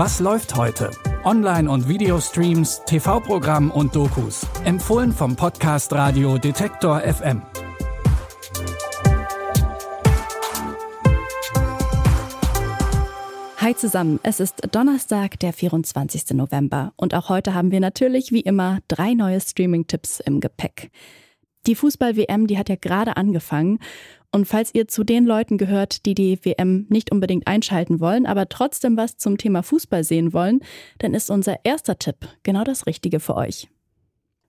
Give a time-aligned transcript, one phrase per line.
[0.00, 0.92] Was läuft heute?
[1.24, 4.46] Online- und Videostreams, TV-Programm und Dokus.
[4.64, 7.42] Empfohlen vom Podcast Radio Detektor FM.
[13.56, 16.30] Hi zusammen, es ist Donnerstag, der 24.
[16.30, 20.92] November und auch heute haben wir natürlich wie immer drei neue Streaming-Tipps im Gepäck.
[21.66, 23.80] Die Fußball-WM, die hat ja gerade angefangen
[24.30, 28.48] und falls ihr zu den Leuten gehört, die die WM nicht unbedingt einschalten wollen, aber
[28.48, 30.60] trotzdem was zum Thema Fußball sehen wollen,
[30.98, 33.68] dann ist unser erster Tipp genau das Richtige für euch.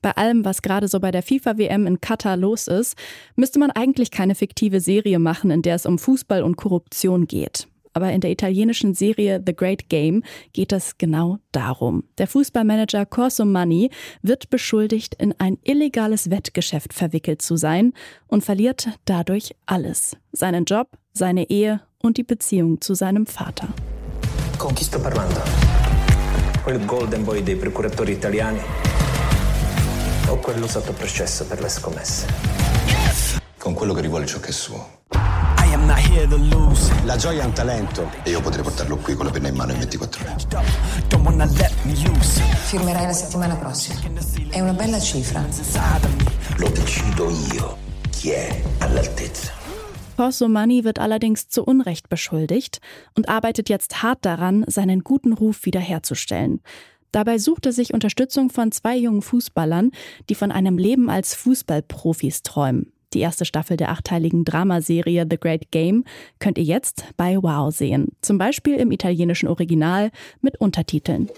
[0.00, 2.96] Bei allem, was gerade so bei der FIFA-WM in Katar los ist,
[3.36, 7.66] müsste man eigentlich keine fiktive Serie machen, in der es um Fußball und Korruption geht
[7.94, 12.04] aber in der italienischen Serie The Great Game geht es genau darum.
[12.18, 13.90] Der Fußballmanager Corso Money
[14.22, 17.94] wird beschuldigt, in ein illegales Wettgeschäft verwickelt zu sein
[18.26, 20.16] und verliert dadurch alles.
[20.32, 23.68] Seinen Job, seine Ehe und die Beziehung zu seinem Vater.
[24.58, 25.40] Con chi sto parlando?
[26.64, 28.60] Quel golden boy dei procuratori italiani?
[30.28, 32.26] O quello sotto processo per le scommesse?
[33.58, 35.03] Con quello che rivuole ciò che è suo.
[37.04, 38.10] La gioia è un talento.
[38.22, 40.36] E io potrei portarlo qui con la penna in mano in 24 ore.
[42.64, 44.00] Firmerai la settimana prossima.
[44.48, 45.44] È una bella cifra.
[46.56, 47.76] Lo decido io
[48.10, 49.52] chi è all'altezza.
[50.16, 52.80] Corso Money wird allerdings zu Unrecht beschuldigt
[53.14, 56.62] und arbeitet jetzt hart daran, seinen guten Ruf wiederherzustellen.
[57.12, 59.90] Dabei sucht er sich Unterstützung von zwei jungen Fußballern,
[60.30, 62.93] die von einem Leben als Fußballprofis träumen.
[63.14, 66.04] Die erste Staffel der achteiligen Dramaserie The Great Game
[66.40, 68.08] könnt ihr jetzt bei Wow sehen.
[68.20, 71.30] Zum Beispiel im italienischen Original mit Untertiteln.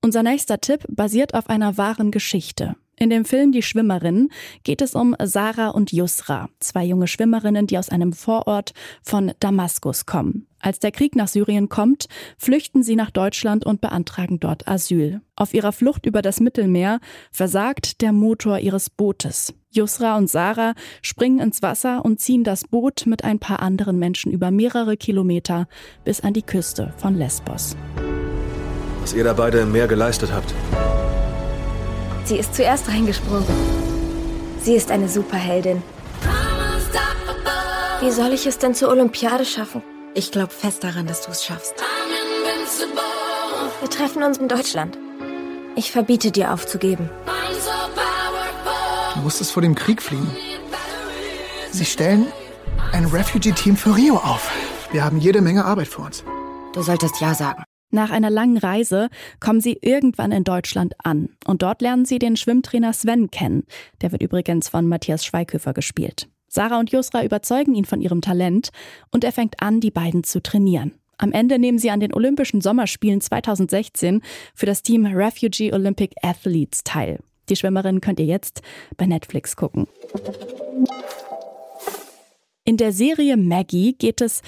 [0.00, 2.74] Unser nächster Tipp basiert auf einer wahren Geschichte.
[2.98, 4.28] In dem Film Die Schwimmerin
[4.64, 10.06] geht es um Sarah und Yusra, zwei junge Schwimmerinnen, die aus einem Vorort von Damaskus
[10.06, 10.46] kommen.
[10.60, 12.06] Als der Krieg nach Syrien kommt,
[12.38, 15.20] flüchten sie nach Deutschland und beantragen dort Asyl.
[15.34, 17.00] Auf ihrer Flucht über das Mittelmeer
[17.32, 19.54] versagt der Motor ihres Bootes.
[19.72, 24.30] Yusra und Sarah springen ins Wasser und ziehen das Boot mit ein paar anderen Menschen
[24.30, 25.66] über mehrere Kilometer
[26.04, 27.76] bis an die Küste von Lesbos.
[29.00, 30.54] Was ihr da beide im Meer geleistet habt.
[32.32, 33.44] Sie ist zuerst reingesprungen.
[34.62, 35.82] Sie ist eine Superheldin.
[38.00, 39.82] Wie soll ich es denn zur Olympiade schaffen?
[40.14, 41.74] Ich glaube fest daran, dass du es schaffst.
[43.80, 44.96] Wir treffen uns in Deutschland.
[45.76, 47.10] Ich verbiete dir aufzugeben.
[49.14, 50.30] Du musstest vor dem Krieg fliehen.
[51.70, 52.32] Sie stellen
[52.92, 54.50] ein Refugee-Team für Rio auf.
[54.90, 56.24] Wir haben jede Menge Arbeit vor uns.
[56.72, 57.62] Du solltest Ja sagen.
[57.94, 62.36] Nach einer langen Reise kommen sie irgendwann in Deutschland an und dort lernen sie den
[62.36, 63.64] Schwimmtrainer Sven kennen.
[64.00, 66.26] Der wird übrigens von Matthias Schweighöfer gespielt.
[66.48, 68.70] Sarah und Jusra überzeugen ihn von ihrem Talent
[69.10, 70.94] und er fängt an, die beiden zu trainieren.
[71.18, 74.22] Am Ende nehmen sie an den Olympischen Sommerspielen 2016
[74.54, 77.20] für das Team Refugee Olympic Athletes teil.
[77.50, 78.62] Die Schwimmerin könnt ihr jetzt
[78.96, 79.86] bei Netflix gucken.
[82.64, 84.40] In der Serie Maggie geht es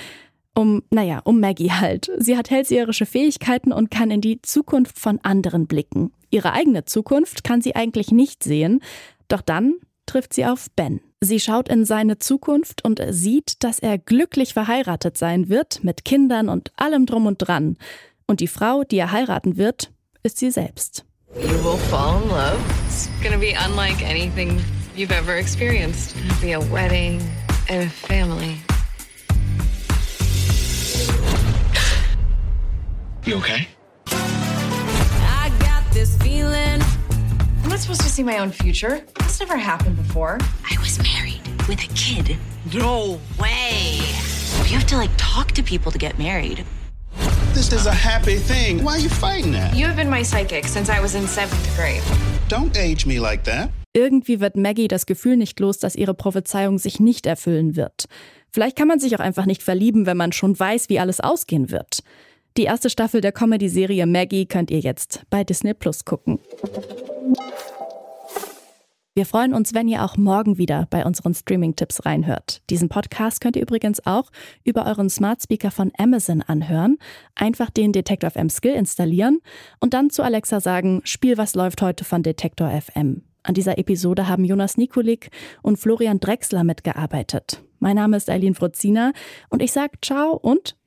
[0.55, 2.11] um, naja, um Maggie halt.
[2.19, 6.13] Sie hat hellseherische Fähigkeiten und kann in die Zukunft von anderen blicken.
[6.31, 8.81] Ihre eigene Zukunft kann sie eigentlich nicht sehen,
[9.29, 9.75] doch dann
[10.07, 11.01] trifft sie auf Ben.
[11.21, 16.49] Sie schaut in seine Zukunft und sieht, dass er glücklich verheiratet sein wird, mit Kindern
[16.49, 17.79] und allem drum und dran.
[18.27, 19.91] Und die Frau, die er heiraten wird,
[20.23, 21.05] ist sie selbst.
[21.37, 22.59] You will fall in love.
[22.87, 24.61] It's gonna be unlike anything
[24.95, 26.15] you've ever experienced.
[26.17, 27.21] It'll be a wedding
[27.69, 28.59] and a family.
[33.25, 33.69] You okay?
[34.09, 36.83] I got this feeling.
[37.63, 39.01] I'm not supposed to see my own future.
[39.21, 40.39] This never happened before.
[40.71, 42.37] I was married with a kid.
[42.75, 43.97] No way.
[44.69, 46.67] You have to like talk to people to get married.
[47.55, 48.85] This is a happy thing.
[48.85, 49.75] Why are you fighting that?
[49.75, 52.03] You have been my psychic since I was in seventh grade.
[52.51, 53.71] Don't age me like that.
[53.95, 58.05] Irgendwie wird Maggie das Gefühl nicht los, dass ihre Prophezeiung sich nicht erfüllen wird.
[58.51, 61.71] Vielleicht kann man sich auch einfach nicht verlieben, wenn man schon weiß, wie alles ausgehen
[61.71, 62.01] wird.
[62.57, 66.39] Die erste Staffel der Comedy-Serie Maggie könnt ihr jetzt bei Disney Plus gucken.
[69.17, 72.63] Wir freuen uns, wenn ihr auch morgen wieder bei unseren Streaming-Tipps reinhört.
[72.71, 74.31] Diesen Podcast könnt ihr übrigens auch
[74.63, 76.99] über euren Smart Speaker von Amazon anhören.
[77.35, 79.41] Einfach den Detektor FM Skill installieren
[79.81, 83.23] und dann zu Alexa sagen, Spiel was läuft heute von Detektor FM.
[83.43, 85.31] An dieser Episode haben Jonas Nikolik
[85.63, 87.65] und Florian Drexler mitgearbeitet.
[87.81, 89.13] Mein Name ist Eileen Fruzina
[89.51, 90.77] und ich sage ciao und